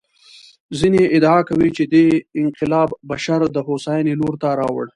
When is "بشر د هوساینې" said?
3.09-4.13